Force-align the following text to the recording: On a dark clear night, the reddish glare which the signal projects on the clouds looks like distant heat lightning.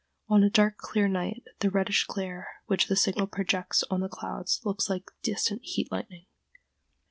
On 0.29 0.41
a 0.41 0.49
dark 0.49 0.77
clear 0.77 1.07
night, 1.07 1.43
the 1.59 1.69
reddish 1.69 2.05
glare 2.07 2.47
which 2.65 2.87
the 2.87 2.95
signal 2.95 3.27
projects 3.27 3.83
on 3.91 3.99
the 3.99 4.09
clouds 4.09 4.59
looks 4.63 4.89
like 4.89 5.11
distant 5.21 5.61
heat 5.63 5.91
lightning. 5.91 6.25